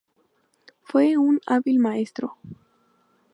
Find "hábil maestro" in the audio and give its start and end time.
1.45-2.35